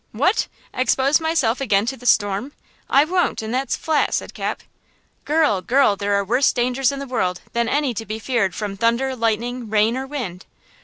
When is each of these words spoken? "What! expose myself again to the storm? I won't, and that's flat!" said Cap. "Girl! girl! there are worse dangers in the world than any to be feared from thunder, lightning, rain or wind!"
"What! 0.13 0.47
expose 0.73 1.19
myself 1.19 1.61
again 1.61 1.85
to 1.85 1.95
the 1.95 2.07
storm? 2.07 2.53
I 2.89 3.05
won't, 3.05 3.43
and 3.43 3.53
that's 3.53 3.75
flat!" 3.75 4.15
said 4.15 4.33
Cap. 4.33 4.63
"Girl! 5.25 5.61
girl! 5.61 5.95
there 5.95 6.15
are 6.15 6.25
worse 6.25 6.51
dangers 6.51 6.91
in 6.91 6.97
the 6.97 7.05
world 7.05 7.41
than 7.53 7.69
any 7.69 7.93
to 7.93 8.05
be 8.07 8.17
feared 8.17 8.55
from 8.55 8.75
thunder, 8.77 9.15
lightning, 9.15 9.69
rain 9.69 9.95
or 9.95 10.07
wind!" 10.07 10.47